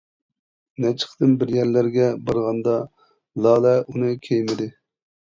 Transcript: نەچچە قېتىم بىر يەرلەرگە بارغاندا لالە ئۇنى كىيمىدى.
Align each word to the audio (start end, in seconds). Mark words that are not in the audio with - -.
نەچچە 0.85 1.09
قېتىم 1.09 1.35
بىر 1.43 1.53
يەرلەرگە 1.55 2.07
بارغاندا 2.29 2.73
لالە 3.47 3.75
ئۇنى 3.85 4.11
كىيمىدى. 4.29 4.69